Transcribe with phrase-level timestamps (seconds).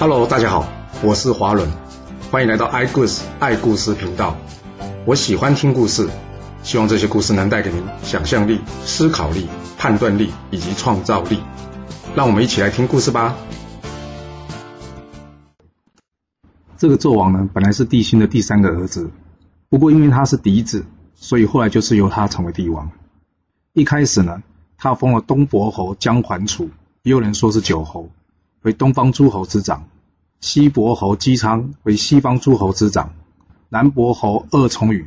[0.00, 0.64] Hello，大家好，
[1.02, 1.68] 我是华伦，
[2.30, 4.36] 欢迎来到爱故事爱故事频道。
[5.04, 6.08] 我喜欢听故事，
[6.62, 11.40] 希望这些故事能带给您想象力、思考力、判断力以及创造力。
[12.14, 13.34] 让我们一起来听故事吧。
[16.76, 19.10] 这个纣王呢，本来是帝辛的第三个儿子，
[19.68, 20.86] 不过因为他是嫡子，
[21.16, 22.88] 所以后来就是由他成为帝王。
[23.72, 24.44] 一开始呢，
[24.76, 26.70] 他封了东伯侯姜桓楚，
[27.02, 28.08] 也有人说是九侯。
[28.62, 29.88] 为东方诸侯之长，
[30.40, 33.14] 西伯侯姬昌为西方诸侯之长，
[33.68, 35.06] 南伯侯鄂从宇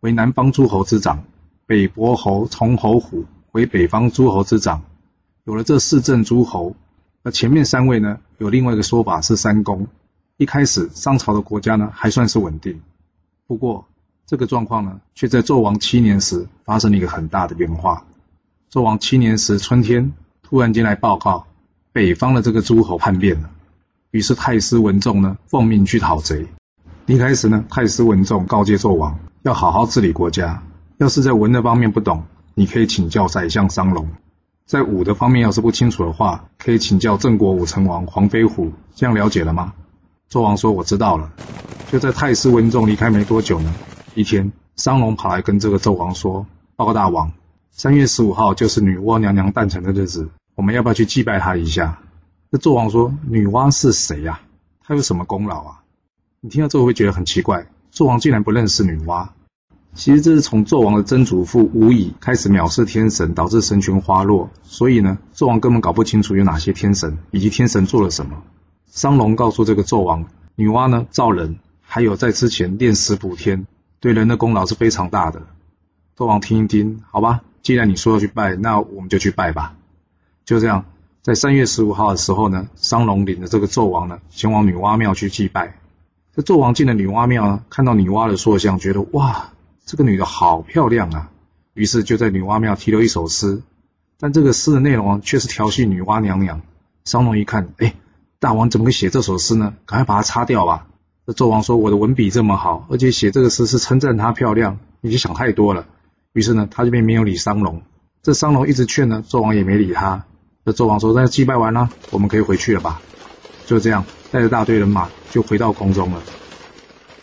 [0.00, 1.24] 为南方诸侯之长，
[1.66, 4.82] 北伯侯崇侯虎为北方诸侯之长。
[5.44, 6.74] 有了这四镇诸侯，
[7.22, 8.18] 那前面三位呢？
[8.38, 9.86] 有另外一个说法是三公。
[10.36, 12.82] 一开始商朝的国家呢还算是稳定，
[13.46, 13.86] 不过
[14.26, 18.04] 这个状况呢，却在纣王七年时发生了一个很大的变化。
[18.70, 21.46] 纣王七年时春天，突然间来报告。
[21.96, 23.48] 北方的这个诸侯叛变了，
[24.10, 26.46] 于是太师文仲呢奉命去讨贼。
[27.06, 30.62] 一开始呢，太师文仲告诫纣王要好好治理国家，
[30.98, 34.04] 要是在文的方面不懂，你可以请教宰相商龙；
[34.66, 38.70] 在武的方面要是不清楚的话，可以请教郑国武成王黄飞虎。
[38.94, 39.72] 这样了解了吗？
[40.30, 41.32] 纣王说：“我知道了。”
[41.90, 43.74] 就在太师文仲离开没多久呢，
[44.14, 46.44] 一天，商龙跑来跟这个纣王说
[46.76, 47.32] ：“报告大王，
[47.70, 52.00] 三月十五号就是女娲娘娘诞辰的日子。”我们要不要去祭拜他一下？
[52.48, 54.40] 那纣王说：“女娲是谁呀？
[54.82, 55.82] 她有什么功劳啊？”
[56.40, 59.28] 你听到之后会觉得很奇怪，纣王竟然不认识女娲。
[59.94, 64.48] 其实这是从纣王的曾祖父无乙开始藐视天神，导致神权花落。
[64.62, 68.42] 所以呢，纣王根本搞不清楚有哪些天神，以及天神做了什么。
[68.86, 73.66] 商龙告诉这个纣王，女娲呢造人，还有在之前炼石补天，
[74.00, 75.42] 对人的功劳是非常大的。
[76.16, 79.75] 纣王听一听，好吧，既然你说要去拜，那我们就去拜吧。
[80.46, 80.84] 就这样，
[81.22, 85.76] 在三月十五号的时候呢，商龙领着这个纣王呢，前往女娲庙去祭拜。
[86.36, 89.50] 这纣王进了女娲庙呢，看到女娲的塑像，觉得哇，
[89.84, 91.30] 这个女的好漂亮啊，
[91.74, 93.60] 于是就在女娲庙提了一首诗。
[94.20, 96.62] 但这个诗的内容，却是调戏女娲娘娘。
[97.04, 97.94] 商龙一看，哎，
[98.38, 99.74] 大王怎么会写这首诗呢？
[99.84, 100.86] 赶快把它擦掉吧。
[101.26, 105.86] 这纣王说：“我的文笔这么好，而且写这个诗是称赞她漂亮，你就想太多了。”
[106.32, 107.82] 于是呢，他这边没有理商龙。
[108.22, 110.24] 这商龙一直劝呢，纣王也没理他。
[110.66, 113.00] 这纣王说：“那祭拜完了，我们可以回去了吧？”
[113.66, 116.20] 就这样，带着大队人马就回到宫中了。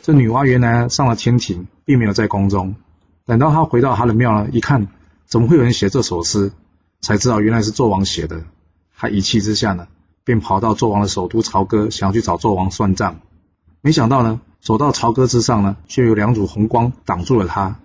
[0.01, 2.73] 这女娲原来上了天庭，并没有在宫中。
[3.25, 4.87] 等到她回到她的庙呢，一看，
[5.25, 6.53] 怎么会有人写这首诗？
[7.01, 8.43] 才知道原来是纣王写的。
[8.95, 9.89] 她一气之下呢，
[10.23, 13.19] 便跑到纣王的首都朝歌，想去找纣王算账。
[13.81, 17.75] 没想到呢，走到朝歌之上呢，却有两组红光挡住了他。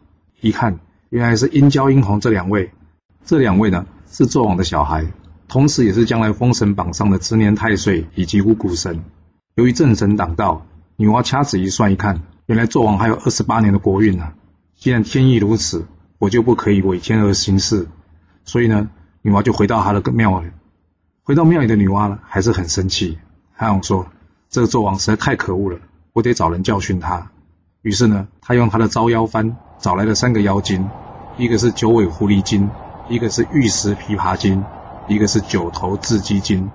[0.40, 2.70] 一看，原来是殷郊、殷红这两位。
[3.24, 5.04] 这两位呢，是纣王的小孩。
[5.48, 9.02] 同时，也是将来封神榜上的执年太岁以及五谷神。
[9.54, 10.66] 由于正神挡道，
[10.96, 14.34] 女娲掐指一算，一看，原来纣王还有二十八年的国运呢。
[14.76, 15.86] 既然天意如此，
[16.18, 17.88] 我就不可以违天而行事。
[18.44, 18.90] 所以呢，
[19.22, 20.48] 女娲就回到她的庙里。
[21.22, 23.18] 回到庙里的女娲呢，还是很生气，
[23.56, 24.06] 她想说：
[24.50, 25.78] 这个纣王实在太可恶了，
[26.12, 27.30] 我得找人教训他。
[27.80, 30.88] 于是呢，她用她的招妖幡找来了三个妖精，
[31.38, 32.68] 一个是九尾狐狸精，
[33.08, 34.62] 一个是玉石琵琶精。
[35.08, 36.70] 一个是九头雉鸡精，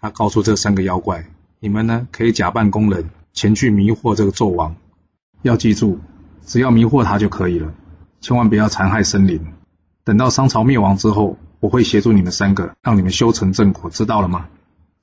[0.00, 1.26] 他告诉这三个妖怪：
[1.58, 4.76] 你们呢可以假扮工人前去迷惑这个纣王，
[5.42, 5.98] 要记住，
[6.46, 7.74] 只要迷惑他就可以了，
[8.20, 9.52] 千万不要残害生灵。
[10.04, 14.46] 等到商朝灭亡之后，我会协助你们三个，让你们修成正果，知道了吗？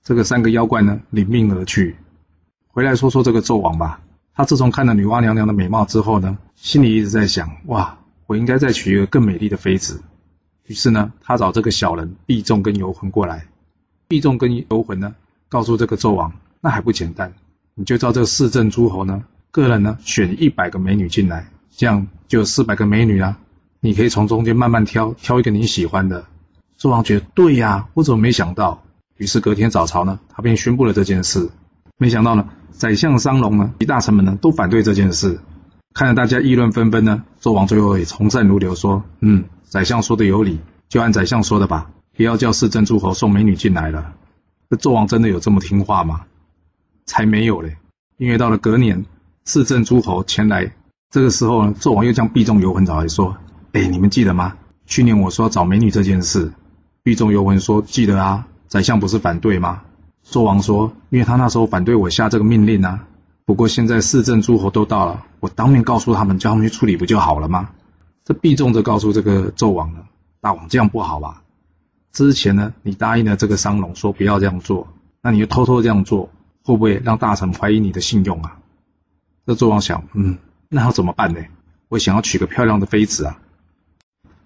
[0.01, 1.97] 这个三个妖怪呢领命而去。
[2.69, 3.99] 回来说说这个纣王吧，
[4.33, 10.01] 他自从看了女娲娘娘的美貌之后呢，心里一直在想：哇，我应该再娶一个更美丽的妃子。
[10.69, 13.47] 于是呢，他找这个小人毕仲跟游魂过来。
[14.07, 15.15] 毕仲跟游魂呢，
[15.49, 16.31] 告诉这个纣王，
[16.61, 17.33] 那还不简单，
[17.73, 23.39] 你就照这四镇诸侯呢，个人呢选一百个美女进来，这样就有四百个美女啊。
[23.79, 26.23] 你可以从中间慢慢挑，挑一个你喜欢的。
[26.79, 28.83] 纣王觉得对呀，我怎么没想到？
[29.17, 31.49] 于是隔天早朝呢，他便宣布了这件事。
[31.97, 35.39] 没想到呢，宰相商龙呢，及大臣们呢，都反对这件事。
[35.95, 44.15] 看着大家议论纷纷呢，纣王最后也从善如流，说：“嗯。”宰相说的有理，就按宰相说的吧，不要叫四镇诸侯送美女进来了。
[44.67, 46.21] 这纣王真的有这么听话吗？
[47.05, 47.77] 才没有嘞！
[48.17, 49.05] 因为到了隔年，
[49.45, 50.73] 四镇诸侯前来，
[51.11, 53.37] 这个时候呢，纣王又将毕仲游魂找来说
[53.73, 54.57] ：“哎，你们记得吗？
[54.87, 56.51] 去年我说找美女这件事。”
[57.03, 59.83] 毕仲游魂说：“记得啊，宰相不是反对吗？”
[60.27, 63.05] 纣王说：“因为他那时候反对我下这个命令啊。
[63.45, 67.69] 不过现在四镇诸侯都到了，我当面告诉他们，叫他们去处理不就好了吗？”
[68.29, 70.05] 这毕仲就告诉这个纣王了
[70.39, 71.41] ：“大王这样不好吧？
[72.11, 74.87] 之前呢，你答应了这个商龙说不要这样做，
[75.23, 76.29] 那你就偷偷这样做，
[76.63, 78.59] 会不会让大臣怀疑你的信用啊？
[79.47, 80.37] 这纣王想，嗯，
[80.67, 81.41] 那要怎么办呢？
[81.87, 83.39] 我想要娶个漂亮的妃子啊。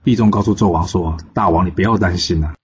[0.01, 2.55] 毕仲告诉纣王说：“大王，你不要担心啊。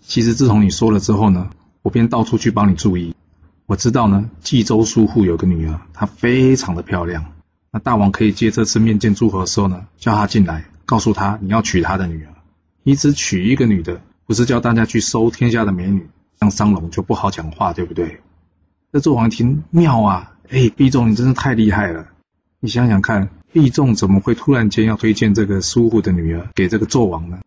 [0.00, 1.50] 其实自从你说了之后呢，
[1.82, 3.16] 我便到处去帮你注意。
[3.66, 7.32] 我知道呢，冀州叔父有个女儿，她非常的漂亮。
[7.72, 12.32] 那大王可以借这次面见诸侯的时候呢，叫他进来，告诉他你要娶他的女儿。
[12.82, 16.08] 你只娶一个女的，不是叫大家去收天下的美女，
[16.40, 18.20] 像商龙就不好讲话，对不对？”
[18.92, 22.06] 这纣王一听妙啊，哎，毕仲你真是太厉害了。
[22.60, 23.28] 你想想看。
[23.52, 27.40] 毕仲怎么会突然间要推荐这个苏护的女儿给这个纣王呢？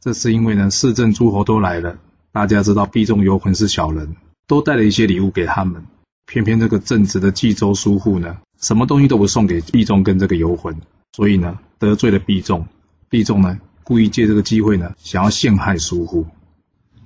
[0.00, 1.98] 这是因为呢，市政诸侯都来了，
[2.30, 4.14] 大家知道毕仲游魂是小人，
[4.46, 5.84] 都带了一些礼物给他们。
[6.26, 10.76] 偏偏这个正直的冀州苏护呢，什么东西都不送给毕仲跟这个游魂，
[11.12, 12.66] 所以呢，得罪了毕仲。
[13.10, 16.26] 毕仲呢，故意借这个机会呢，想要陷害苏护。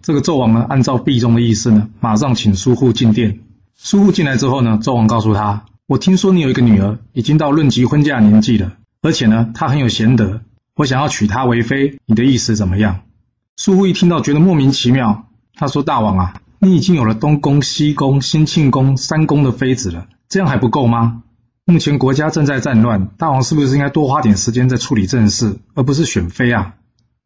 [0.02, 3.40] 这个纣王呢，按照毕仲的意思呢，马上请苏护进殿。
[3.74, 5.64] 苏护进来之后呢，纣王告诉他。
[5.86, 10.42] 我听说你有一个女儿，已经到论及婚嫁年纪了，而且呢，她很有贤德，
[10.74, 13.00] 我想要娶她为妃，你的意思怎么样？
[13.56, 15.28] 苏护一听到，觉得莫名其妙。
[15.54, 21.22] 他说：“大王啊，你已经有了东宫、西宫、兴庆宫三宫的妃子了，这样还不够吗？
[21.68, 26.76] 目前国家正在战乱，大王是不是应该多花点时间在处理政事，而不是选妃啊？”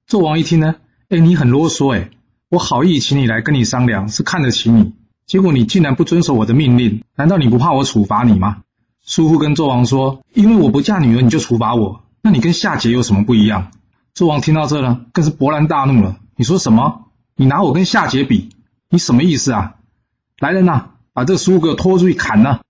[0.08, 0.76] 纣王一听呢，
[1.10, 2.08] 哎，你很啰嗦哎，
[2.48, 4.94] 我好意请你来跟你商量，是看得起你。
[5.26, 8.62] 结果你竟然不遵守我的命令，难道你不怕我处罚你吗？
[9.04, 13.70] 叔父跟纣王说：“因为我不嫁女儿，你就处罚我，那你跟夏桀有什么不一样？”
[14.16, 16.16] 纣王听到这呢，更是勃然大怒了。
[16.36, 17.10] 你说什么？
[17.36, 18.48] 你拿我跟夏桀比？
[18.88, 19.74] 你什么意思啊？
[20.38, 22.62] 来人呐，把这个苏护给我拖出去砍了！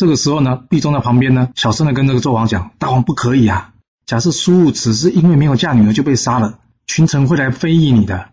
[0.00, 3.74] 这个时候呢，毕仲在旁边呢，小声的跟这个纣王讲：“大王不可以啊！
[4.06, 8.30] 假设叔父只是因为没有嫁女儿就被杀了，群臣会来非议你的。”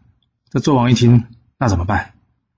[0.50, 1.26] 这纣王一听，
[1.60, 2.14] 那怎么办？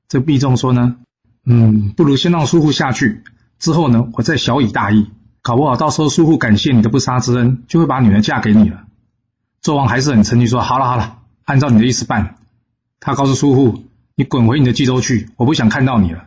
[0.08, 0.98] 这毕仲说呢？
[1.44, 3.24] 嗯，不如先让叔父下去，
[3.58, 5.10] 之后呢，我再小以大义，
[5.42, 8.84] 搞不好到时候叔父感谢你的不杀之恩，就会把女儿嫁给你了。
[9.64, 12.36] 纣王还是很诚气说：“好了好了，按照你的意思办。”
[13.02, 16.26] 他告诉叔父：“你滚回你的冀州去，我不想看到你了。”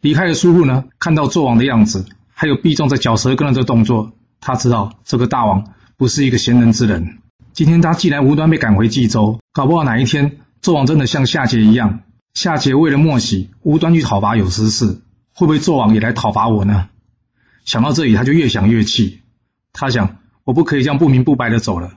[0.00, 7.18] 离开的叔父呢，看到纣王的样子，还有毕仲在嚼舌根的这动作，他知道这个大王不是一个贤人之人。
[7.52, 12.00] 今天他既然无端被赶回冀州，搞不好哪一天纣王真的像夏桀一样。
[12.34, 15.00] 夏桀为了莫喜无端去讨伐有司氏，
[15.34, 16.88] 会不会纣王也来讨伐我呢？
[17.64, 19.22] 想到这里，他就越想越气。
[19.72, 21.94] 他想，我不可以这样不明不白的走了。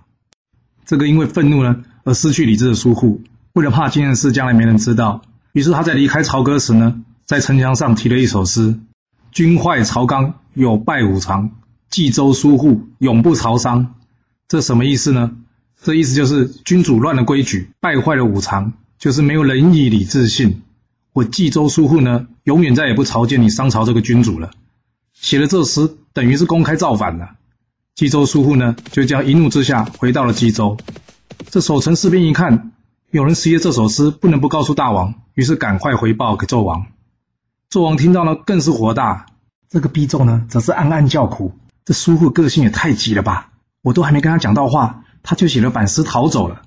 [0.86, 3.22] 这个因为愤怒呢而失去理智的叔父，
[3.54, 5.22] 为了怕这件事将来没人知道，
[5.54, 7.02] 于是他在离开朝歌时呢，
[7.32, 8.78] 在城墙上题了一首诗
[9.32, 11.52] ：“君坏朝纲，有败五常；
[11.90, 13.96] 冀州苏护，永不朝商。”
[14.50, 15.32] 这什么意思呢？
[15.82, 18.74] 这意思就是君主乱了规矩，败坏了五常。
[19.00, 20.64] 就是没有仁义礼智信，
[21.14, 24.52] 我冀州苏护呢，永远再也不朝见你商朝这个君主了。
[25.14, 27.38] 写了这诗，等于是公开造反了。
[27.96, 30.76] 冀州苏护呢，就这样一怒之下回到了冀州。
[31.50, 32.74] 这守城士兵一看，
[33.10, 36.88] 有人写这首诗，不能不告诉大王，于是赶快回报给纣王。
[37.72, 39.28] 纣王听到了，更是火大。
[39.70, 41.54] 这个毕仲呢，则是暗暗叫苦：
[41.86, 43.52] 这苏护个性也太急了吧！
[43.82, 46.64] 我都还没跟他讲到话，他就写了反诗逃走了。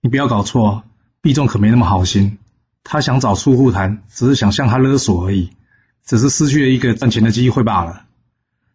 [0.00, 0.84] 你不要搞错。
[1.20, 2.38] 毕仲可没那么好心，
[2.84, 5.50] 他想找苏护谈，只是想向他勒索而已，
[6.06, 8.04] 只是失去了一个赚钱的机会罢了。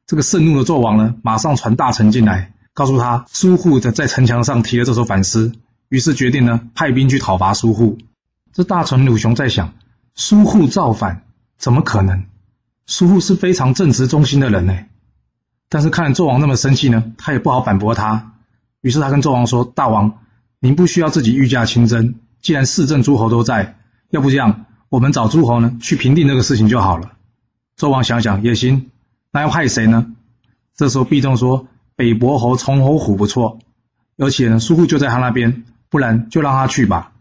[0.06, 5.53] 这个盛怒的纣王呢，马上传大臣进来，告诉他苏护在在城墙上提了这首反诗，
[5.88, 7.98] 于是决定呢派兵去讨伐苏护。
[8.51, 9.74] 这大臣鲁雄在想，
[10.13, 11.24] 苏护造反
[11.58, 12.26] 怎么可能？
[12.86, 14.78] 叔父是非常正直忠心的人呢。
[15.70, 18.34] 但是看纣王那么生气呢，他也不好反驳他，
[18.82, 20.20] 于是他跟纣王说：“大王，
[20.60, 23.78] 您不需要自己御驾亲征。”既然四镇诸侯都在，
[24.12, 27.14] 要不这样，我们找诸侯呢去平定这个事情就好了。
[27.78, 28.92] 纣王想想也行，
[29.32, 30.14] 那要派谁呢？
[30.76, 33.58] 这时候毕仲说：“北伯侯崇侯虎不错，
[34.18, 37.14] 而且呢叔父就在他那边，不然就让他去吧。”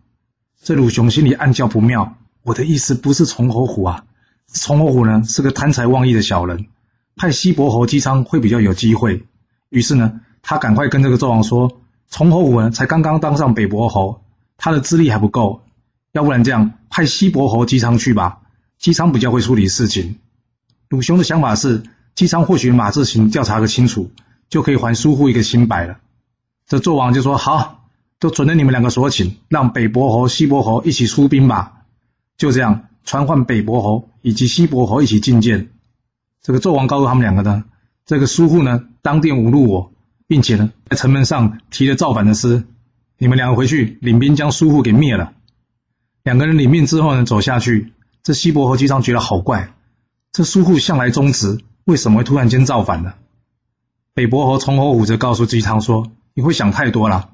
[0.62, 4.04] 这鲁雄心里暗叫不妙，我的意思不是崇侯虎啊，
[4.52, 6.66] 崇侯虎呢是个贪财妄义的小人，
[7.16, 9.24] 派西伯侯姬昌会比较有机会。
[9.68, 14.22] 于是呢，他赶快跟这个纣王说：“崇侯虎呢才刚刚当上北伯侯。”
[14.56, 15.62] 他的资历还不够，
[16.12, 18.38] 要不然这样派西伯侯姬昌去吧，
[18.78, 20.20] 姬昌比较会处理事情。
[20.88, 21.82] 鲁雄的想法是，
[22.14, 24.12] 姬昌或许马自行调查个清楚，
[24.48, 25.98] 就可以还苏护一个清白了。
[26.68, 27.88] 这纣王就说：“好，
[28.20, 31.82] 都准了你们两个所请，让北伯侯、西伯侯一起出兵吧。”
[32.38, 35.70] 就这样传唤北伯侯以及西伯侯一起觐见。
[36.42, 37.64] 这个纣王告诉他们两个呢，
[38.04, 39.92] 这个苏护呢当殿侮辱我，
[40.26, 42.64] 并且呢在城门上提了造反的诗。
[43.16, 45.32] 你们两个回去领兵将苏护给灭了。
[46.22, 47.92] 两个人领命之后呢，走下去。
[48.22, 49.74] 这西伯侯姬昌觉得好怪，
[50.32, 53.12] 这苏护向来忠直，为什么会突然间造反呢？
[54.14, 57.30] 北伯侯崇侯虎则告诉姬昌说：“你会想太多了。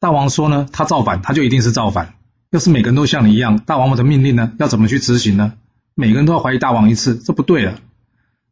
[0.00, 2.14] 大王说呢，他造反，他就一定是造反。
[2.50, 5.52] 要是每个人都像你一样，大王的命令呢，要怎么去执行呢？
[5.94, 7.78] 每个人都要怀疑大王一次，这不对了。”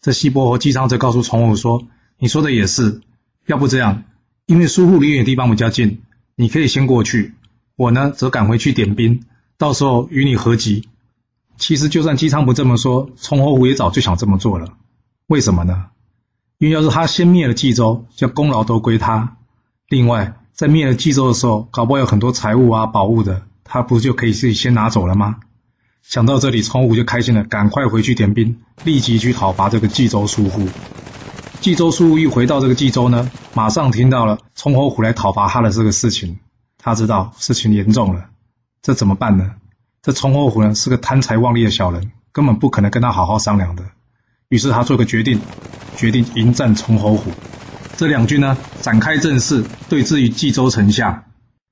[0.02, 1.86] 这西伯侯姬昌则告诉崇侯说
[2.18, 3.00] ：“你说的也是，
[3.46, 4.04] 要不这样，
[4.46, 6.02] 因为苏护离远的地方比较近，
[6.34, 7.34] 你可以先过去，
[7.74, 9.24] 我呢则赶回去点兵，
[9.56, 10.88] 到时候与你合击。”
[11.56, 14.74] 其实，就算姬昌不这么说，崇侯虎也早就想这么做了。
[15.26, 15.86] 为什么呢？
[16.58, 19.38] 因为要是他先灭了冀州，这功劳都归他。
[19.88, 25.36] 另外，在灭了冀州的时候，搞不好有很多财物啊、宝物的，他不就可以自己先拿走了吗？
[26.02, 30.68] 想到这里，崇侯虎就开心了，赶快回去点兵，立即去讨伐这个冀州苏护。
[31.60, 36.38] 冀州苏护一回到这个冀州呢，马上听到了崇侯虎来讨伐他的这个事情，
[36.78, 38.26] 他知道事情严重了，
[38.82, 39.56] 这怎么办呢？
[40.00, 43.82] 这崇侯虎呢是个贪财妄利的小人，根本不可能跟他好好商量的。
[44.48, 45.40] 于是他做个决定，
[45.96, 47.32] 决定迎战崇侯虎。
[47.96, 51.24] 这两军呢展开阵势，对峙于冀州城下。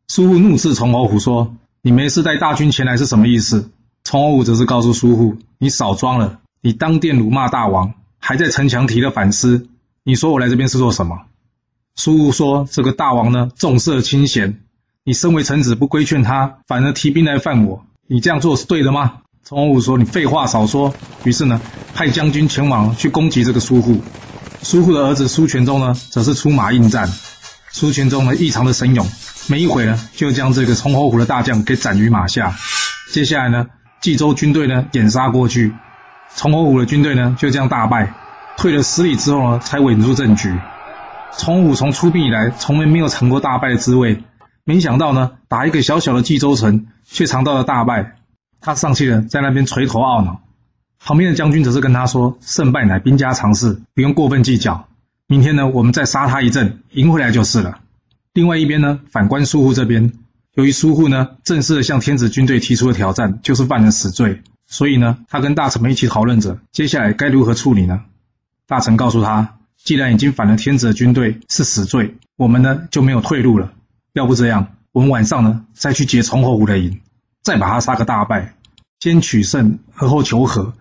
[0.08, 1.54] 苏护怒斥崇侯虎说
[1.86, 3.70] ：“你没事带大军前来是什么意思？”
[4.04, 9.68] 崇侯虎则是告诉苏护：“你少装了，你当殿辱骂大王，还在城墙提了反思。
[10.02, 11.26] 你说我来这边是做什么？”
[11.94, 14.60] 苏护说：“这个大王呢重色轻贤，
[15.04, 19.18] 你身为臣子不规劝他，反而提兵来犯我。”你这样做是对的吗？
[19.44, 21.60] 崇侯虎说：“你废话少说。”于是呢，
[21.94, 24.00] 派将军前往去攻击这个苏护。
[24.62, 27.06] 苏护的儿子苏全忠呢，则是出马应战。
[27.70, 29.06] 苏全忠呢，异常的神勇，
[29.46, 32.54] 没一会呢，就将这个崇侯虎的大将给斩于马下。
[33.12, 33.66] 接下来呢，
[34.00, 35.74] 冀州军队呢，掩杀过去，
[36.34, 38.14] 崇侯虎的军队呢，就这样大败，
[38.56, 40.58] 退了十里之后呢，才稳住阵局。
[41.36, 44.24] 崇武从出兵以来，从来没有尝过大败的滋味。
[44.64, 48.16] 没想到呢，打一个小小的冀州城，却尝到了大败。
[48.62, 50.40] 他上气了，在那边垂头懊恼。
[51.04, 54.88] 旁边的将军则是跟他说：“胜败乃兵家常事，不用过分计较。
[55.26, 57.78] 明天呢，我们再杀他一阵，赢回来就是了。”
[58.34, 60.12] 另外一边呢，反观苏护这边，
[60.54, 68.00] 由于苏护呢正式的向天子军队提出了挑战，就是犯了死罪，所以呢，他跟大臣们一起讨论着接下来该如何处理呢？
[68.66, 73.72] 大臣告诉他：“既然已经反了天子的军队，是死罪，我们呢就没有退路了。”
[74.14, 77.00] 要不这样，我们晚上呢再去劫崇侯虎的营，
[77.40, 78.56] 再把他杀个大败，
[78.98, 80.74] 先取胜而后求和。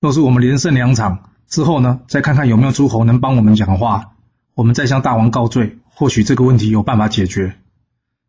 [0.00, 4.12] 若是我们连胜两场之后呢，再看看有没有诸侯能帮我们讲话，
[4.54, 7.56] 我们再向大王告罪，或许这个问题有办法解决。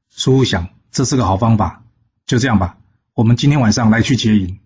[0.09, 1.83] 苏护想，这是个好方法，
[2.25, 2.77] 就这样吧。
[3.13, 4.57] 我们今天晚上来去劫营。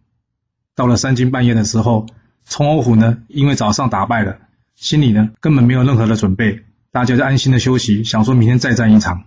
[0.73, 2.05] 到了三更半夜的时候，
[2.45, 4.37] 崇侯虎呢，因为早上打败了，
[4.75, 9.25] 心里呢根本没有任何的准备，大家就安心的休息，想说明天再战一场。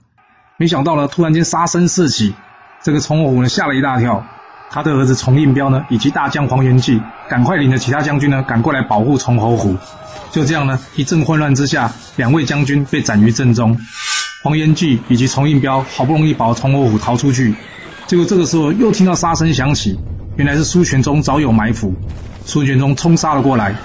[0.57, 2.33] 没想到呢，突然间杀声四起，
[2.83, 4.27] 这个崇侯虎呢吓了一大跳，
[4.71, 9.77] 他的儿子崇应彪呢以及大将黄元济赶快领着其他将军呢赶过来保护崇侯虎。
[10.37, 13.79] 就这样呢，一阵混乱之下，两位将军被斩于阵中。
[14.43, 17.55] 黄元济以及崇应彪好不容易保崇侯虎逃出去，
[18.07, 19.99] 结果这个时候又听到杀声响起，
[20.37, 21.95] 原来是苏全忠早有埋伏，
[22.45, 23.77] 苏全忠冲杀了过来，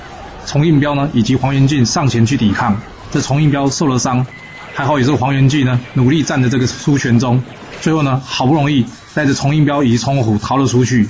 [0.45, 2.81] 崇应彪呢以及黄元济上前去抵抗，
[3.11, 4.27] 这崇应彪受了伤。
[4.73, 7.41] 还好也是黄元济呢，努力站着这个苏全忠，
[7.79, 11.07] 最后呢，好不容易带着崇应彪以及崇侯虎逃了出去。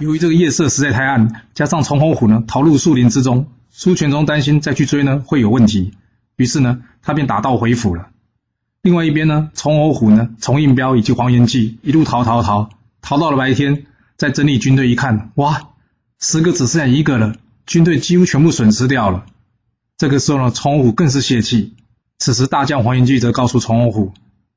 [0.00, 5.92] 由于这个夜色实在太暗，加上崇侯虎呢逃入树林之中，苏全忠担心再去追呢会有问题，
[6.36, 8.08] 于是呢，他便打道回府了。
[8.82, 13.86] 另外一边呢，崇侯虎呢，崇应彪以及黄延济一路逃逃逃，逃到了白天，
[14.16, 15.70] 在整理军队一看，哇，
[16.18, 17.36] 十个只剩下一个了，
[17.66, 19.24] 军队几乎全部损失掉了。
[19.96, 21.74] 这个时候呢，崇侯虎更是泄气。
[22.18, 24.12] 此时，大将黄延济则告诉崇侯虎：“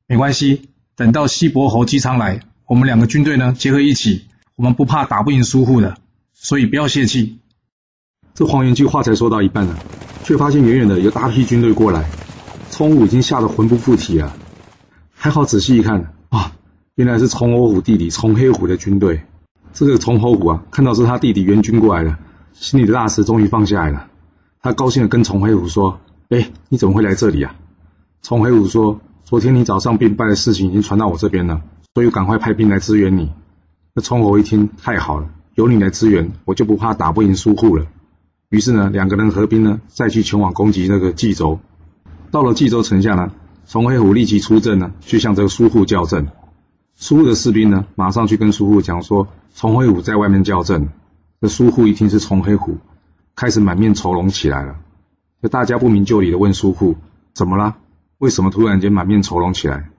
[0.08, 4.24] 没关系，等到西伯侯姬昌来，我们两个军队呢结合一起，
[4.56, 5.96] 我们不怕打不赢苏护的，
[6.32, 7.38] 所以不要泄气。”
[8.34, 9.76] 这黄延济话才说到一半呢，
[10.24, 12.10] 却发现远远的有大批军队过来，
[12.70, 14.34] 崇武已经吓得魂不附体了。
[15.14, 16.52] 还好仔细一看，啊，
[16.96, 19.22] 原来是崇侯虎弟弟崇黑虎的军队。
[19.72, 22.18] 这个崇侯虎啊，看到是他弟弟援军过来了，
[22.52, 24.08] 心里的大石终于放下来了。
[24.60, 26.00] 他高兴的跟崇黑虎说。
[26.30, 27.54] 哎，你怎么会来这里啊？
[28.22, 31.60] 崇黑虎说：“昨天你早上兵败的事情已经传到我这边了，
[31.92, 33.30] 所以赶快派兵来支援你。”
[33.94, 37.86] 那崇侯一听，太好了，有你来支援，我就不怕打不赢苏护了。
[38.54, 41.58] 于是呢，两个人合兵呢，再去前往攻击那个冀州。
[42.30, 43.32] 到了冀州城下呢，
[43.66, 46.28] 崇黑虎立即出阵呢，去向这个苏护叫阵。
[46.94, 50.90] 苏护的士兵呢，马上去跟苏护讲说：“崇黑虎在外面叫阵。”
[51.42, 52.78] 这苏护一听是崇黑虎，
[53.34, 54.76] 开始满面愁容起来了。
[55.50, 56.94] 大家不明就里的问苏护
[57.34, 57.74] ：“怎么了？
[58.18, 59.90] 为什么突然间满面愁容起来？”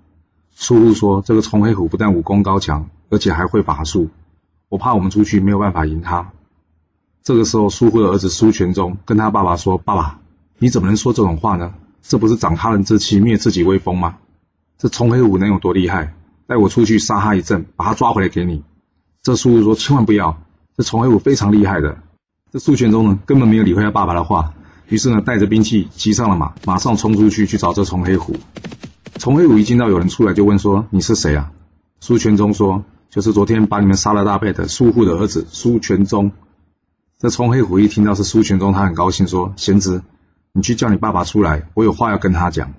[0.55, 4.07] 苏护说：“这个崇黑虎不但武功高强，而且还会法术，
[4.69, 6.31] 我怕我们出去没有办法赢他。”
[7.25, 10.19] 这个时候，苏护的儿子苏全忠跟他爸爸说：“爸爸，
[10.59, 11.73] 你怎么能说这种话呢？
[12.03, 14.17] 这不是长他人志气，灭自己威风吗？
[14.77, 16.13] 这崇黑虎能有多厉害？
[16.45, 18.61] 带我出去杀他一阵，把他抓回来给你。”
[19.23, 20.39] 这苏护说：“千万不要，
[20.77, 21.97] 这崇黑虎非常厉害的。”
[22.53, 24.53] 这苏全忠呢，根本没有理会他爸爸的话，
[24.87, 28.35] 于是呢，带着兵器骑上了马，马上冲出去去找这崇黑虎。
[29.17, 31.51] 崇黑虎一见到有人出来，就问说：“你是谁啊？”
[32.01, 36.31] 苏全忠说：“就是昨天把你们杀了大败的苏护的儿子苏全忠。”
[37.25, 40.03] 这崇黑虎一听到是苏全忠，他很高兴，说：“贤侄，
[40.53, 42.73] 你去叫你爸爸出来，我有话要跟他讲。”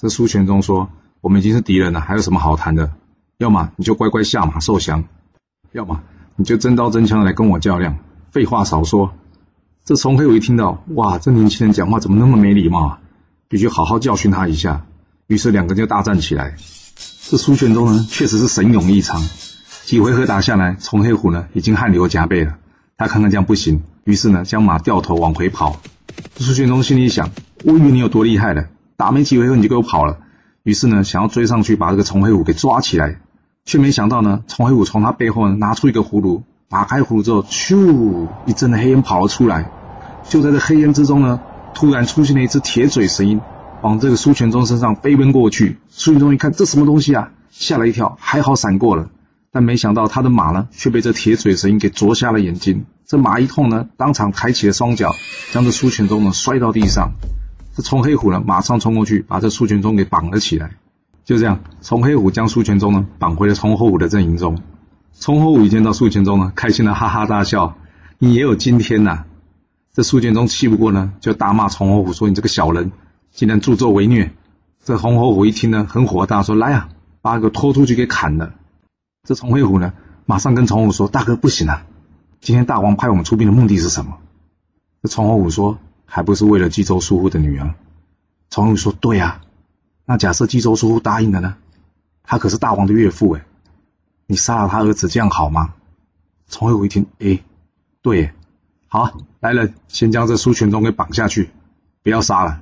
[0.00, 0.88] 这苏全忠说
[1.20, 2.90] ：“我们已经是敌人了，还有什么好谈的？
[3.36, 5.04] 要么你就乖乖下马受降，
[5.72, 6.00] 要么
[6.36, 7.98] 你就真刀真枪的来跟我较量。
[8.30, 9.12] 废话少说。”
[9.84, 13.00] 这崇黑虎一听到，哇，这年轻人讲话怎么那么没礼貌啊？
[13.46, 14.86] 必须好好教训他一下。
[15.26, 16.56] 于是两个人就大战起来。
[17.28, 19.22] 这苏全忠呢，确实是神勇异常，
[19.84, 22.56] 几回合打下来，崇黑虎呢已经汗流浃背了。
[22.96, 25.80] 他看看这样不行，于是呢，将马掉头往回跑。
[26.36, 27.30] 苏全宗心里想：
[27.64, 30.18] 我以为你有多厉害了，打没几回合你就给我跑了。
[30.62, 33.20] 于是呢，想要追上去把这个崇黑虎给抓起来，
[33.64, 39.70] 却没想到呢，崇黑虎从他背后呢拿出一个葫芦，打开葫芦之后，咻，一阵的黑烟跑了出来。
[40.28, 41.40] 就在这黑烟之中呢，
[41.74, 43.40] 突然出现了一只铁嘴神鹰，
[43.80, 45.78] 往这个苏全忠身上飞奔过去。
[45.88, 47.30] 苏全忠一看，这什么东西啊？
[47.50, 49.10] 吓了一跳，还好闪过了。
[49.52, 52.86] 但没想到他的马呢，却被这铁嘴神鹰给啄瞎了眼睛。
[53.04, 55.12] 这马一痛呢，当场抬起了双脚，
[55.52, 57.12] 将这苏全忠呢摔到地上。
[57.76, 60.70] 这崇黑虎呢，马上冲过去，把这苏全忠给绑了起来。
[61.26, 64.58] 就这样，崇黑虎将苏全忠呢绑回了崇侯虎的阵营中。
[65.20, 67.76] 崇侯虎一见到苏全忠呢，开心的哈哈大笑
[68.18, 69.24] ：“你也有今天呐！”
[69.92, 72.90] 这苏全忠气不过呢，就大骂崇侯虎说：“你这个小人，
[73.30, 74.32] 竟然助纣为虐！”
[74.82, 76.88] 这崇侯虎一听呢，很火大，说：“来啊，
[77.20, 78.54] 把个拖出去给砍了。”
[79.24, 79.92] 这崇黑虎呢，
[80.26, 81.86] 马上跟崇虎说：“大哥，不行啊！
[82.40, 84.18] 今天大王派我们出兵的目的是什么？”
[85.00, 87.72] 这崇侯虎说：“还不是为了冀州叔父的女儿。”
[88.50, 89.40] 崇虎说：“对呀，
[90.04, 91.56] 那假设冀州叔父答应了呢？
[92.24, 93.44] 他可是大王的岳父哎，
[94.26, 95.74] 你杀了他儿子，这样好吗？”
[96.50, 97.38] 崇黑虎一听：“哎，
[98.02, 98.32] 对，
[98.88, 101.50] 好，来人，先将这苏全忠给绑下去，
[102.02, 102.60] 不要杀了。”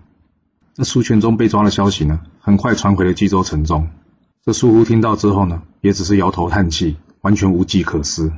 [0.77, 3.89] 这苏全忠被抓的消息呢，很快传回了冀州城中。
[4.43, 8.33] 这苏护听到之后呢，也只是摇头叹气，完全无计可施。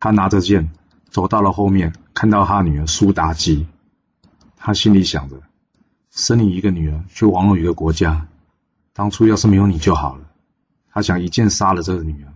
[0.00, 0.70] 他拿着剑
[1.08, 3.66] 走到了后面，看到他女儿苏妲己，
[4.56, 5.40] 他心里想着：
[6.10, 8.26] 生你一个女儿，却亡了一个国家。
[8.92, 10.24] 当初要是没有你就好了。
[10.92, 12.32] 他想一剑杀了这个女儿，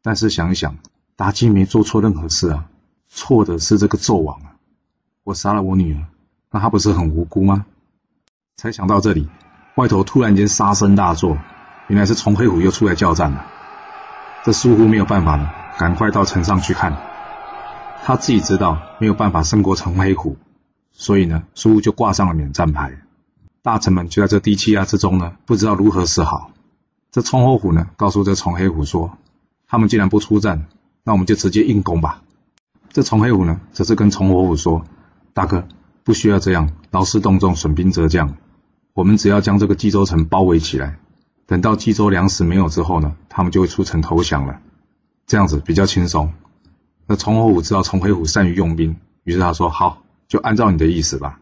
[0.00, 0.76] 但是想一想，
[1.16, 2.68] 妲己没做错任何事啊，
[3.08, 4.54] 错的是这个纣王啊！
[5.24, 6.06] 我杀了我女儿，
[6.52, 7.66] 那她不是很无辜吗？
[8.54, 9.28] 才想到这里，
[9.74, 11.36] 外头突然间杀声大作。
[11.88, 13.46] 原来是崇黑虎又出来叫战了，
[14.44, 16.96] 这苏护没有办法了，赶快到城上去看。
[18.04, 20.36] 他自己知道没有办法胜过崇黑虎，
[20.92, 22.98] 所以呢，苏护就挂上了免战牌。
[23.62, 26.50] 大臣们就在这低气压之中呢，不知道如何是好。
[27.10, 29.16] 这崇侯虎呢，告诉这崇黑虎说
[29.66, 30.66] ：“他们既然不出战，
[31.02, 32.22] 那我们就直接硬攻吧。”
[32.90, 34.84] 这崇黑虎呢，则是跟崇侯虎说
[35.34, 35.66] ：“大哥，
[36.02, 38.36] 不需要这样劳师动众，损兵折将，
[38.92, 40.98] 我们只要将这个冀州城包围起来。”
[41.46, 44.60] 等到冀州粮食没有之后呢，他们就会出城投降了，
[45.26, 46.32] 这样子比较轻松。
[47.06, 51.40] 那崇侯虎知道崇黑虎善于用兵，于是他说：“好，就按照你的意思吧。”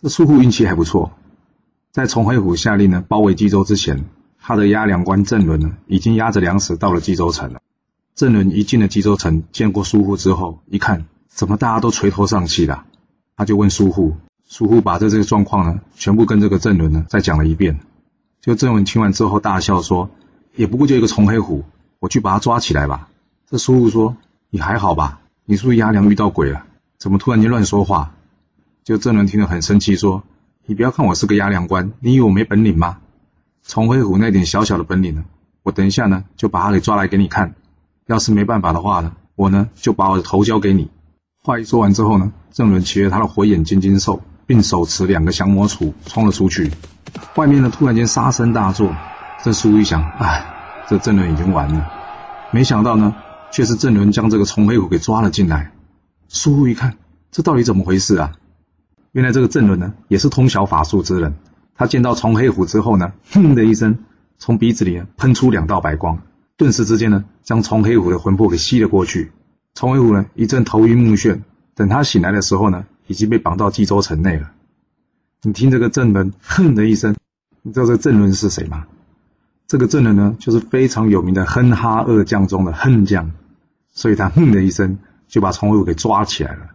[0.00, 1.12] 这苏护运气还不错，
[1.92, 4.06] 在崇黑虎下令呢包围冀州之前，
[4.40, 7.60] 他的押粮官郑伦呢已经押着粮食到了冀州城了。
[8.14, 12.84] 郑伦一进了冀州城，见过苏护之后，一看怎么大家都垂头丧气的，
[13.36, 17.80] 他就问苏护，苏护把这这个状况呢全部跟这个郑伦呢再讲了一遍。
[18.46, 20.08] 就郑文听完之后大笑说
[20.54, 21.64] ：“也不过就一个重黑虎，
[21.98, 23.08] 我去把他抓起来吧。”
[23.50, 24.16] 这叔叔说
[24.50, 25.18] ：“你还好吧？
[25.44, 26.64] 你是不是押粮遇到鬼了？
[26.96, 28.14] 怎么突然间乱说话？”
[28.84, 30.22] 就郑伦听了很生气，说
[30.64, 32.98] ：“你不要看我是个押粮官，你以为我没本领吗？
[33.64, 35.24] 重黑虎那点小小的本领呢，
[35.64, 37.56] 我等一下呢就把他给抓来给你看。
[38.06, 40.88] 要是没办法的话呢，我呢就把我的头交给你。”
[41.42, 46.70] 话一说完之后呢，郑伦骑着他的火眼金睛兽，并手持两个降魔杵冲了出去。
[47.34, 48.94] 外面呢，突然间杀声大作。
[49.42, 50.44] 这苏一想，哎，
[50.88, 51.90] 这郑伦已经完了。
[52.50, 53.14] 没想到呢，
[53.52, 55.72] 却是郑伦将这个崇黑虎给抓了进来。
[56.28, 56.96] 苏一看，
[57.30, 58.32] 这到底怎么回事啊？
[59.12, 61.36] 原来这个郑伦呢，也是通晓法术之人。
[61.76, 63.98] 他见到崇黑虎之后呢，哼的一声，
[64.38, 66.18] 从鼻子里喷出两道白光，
[66.56, 69.30] 顿时之间呢，将崇黑虎的魂魄给吸了过去。
[69.74, 71.40] 崇黑虎呢，一阵头晕目眩。
[71.74, 74.50] 等他醒来的时候呢，已经被绑到冀州城内了。
[75.46, 77.14] 你听这个证人哼的一声，
[77.62, 78.86] 你知道这个证人是谁吗？
[79.68, 83.30] 这个证人呢，就是非常有名的哼哈二将中的哼将，
[83.94, 86.70] 所以他哼的一声就把崇侯虎给抓起来了。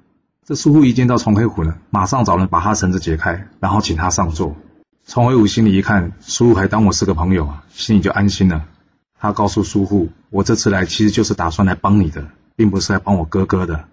[0.46, 4.56] 这苏护一见到崇黑虎呢，马上找人把他绳子解开，然后请他上座。
[5.06, 8.64] 崇黑虎心里一看，苏护还当我是个朋友啊，心里就安心了。
[9.20, 13.84] 他告诉苏护：“我这次来其实就是打算来帮你的，并不是来帮我哥哥的。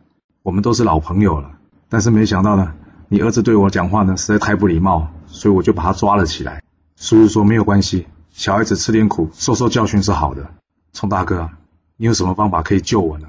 [0.44, 1.50] 我们都是老朋友了。
[1.88, 2.74] 但是没想到呢，
[3.08, 6.62] 你儿子对我讲话呢实在太不礼貌，所以我就把他抓了起来。”
[6.96, 10.50] 叔叔说：“没有关系，小孩子吃点苦，受受教训是好的。
[10.92, 11.50] 崇大哥，
[11.96, 13.28] 你有什么方法可以救我呢？”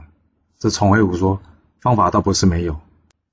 [0.60, 1.40] 这崇黑虎说
[1.80, 2.80] ：“方法倒不是没有。”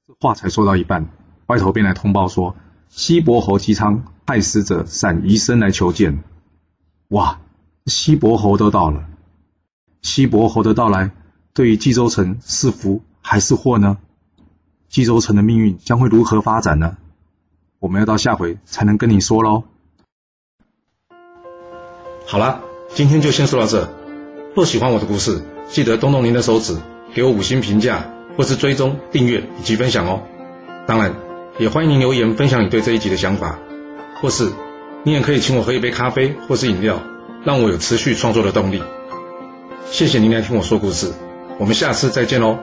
[0.06, 1.09] 这话才说到一半，
[1.46, 2.54] 外头便来通报说，
[2.88, 6.22] 西伯侯姬昌派使者闪移身来求见。
[7.09, 7.40] 哇，
[7.87, 9.04] 西伯侯都到了。
[10.02, 11.11] 西伯侯的到来，
[11.54, 13.98] 对于冀州城是福还是祸呢？
[14.88, 16.96] 冀州城的命运将会如何发展呢？
[17.79, 19.64] 我们要到下回才能跟你说喽。
[22.27, 22.62] 好了，
[22.94, 23.88] 今天就先说到这。
[24.55, 26.77] 若喜欢我的故事，记得动动您的手指，
[27.14, 28.12] 给我五星评价。
[28.37, 30.20] 或是追踪、订阅以及分享哦。
[30.87, 31.14] 当然，
[31.59, 33.59] 也欢迎您留言分享你对这一集的想法，
[34.20, 34.53] 或是
[35.05, 37.01] 你也可以请我喝一杯咖啡或是饮料，
[37.46, 38.83] 让我有持续创作的动力。
[39.87, 41.11] 谢谢您来听我说故事，
[41.59, 42.59] 我们下次再见喽。